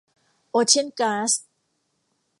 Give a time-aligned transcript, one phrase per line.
[0.51, 1.31] โอเชียนกลาส